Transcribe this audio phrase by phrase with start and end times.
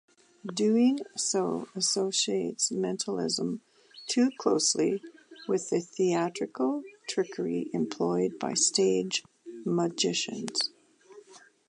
[0.55, 3.61] Doing so associates mentalism
[4.07, 4.99] too closely
[5.47, 9.21] with the theatrical trickery employed by stage
[9.63, 10.71] magicians.